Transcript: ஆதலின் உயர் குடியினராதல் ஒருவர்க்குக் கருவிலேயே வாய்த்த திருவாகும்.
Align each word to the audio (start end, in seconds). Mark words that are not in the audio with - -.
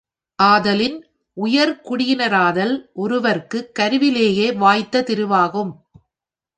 ஆதலின் 0.39 0.97
உயர் 1.37 1.81
குடியினராதல் 1.83 2.73
ஒருவர்க்குக் 2.93 3.75
கருவிலேயே 3.79 4.51
வாய்த்த 4.53 5.01
திருவாகும். 5.01 5.71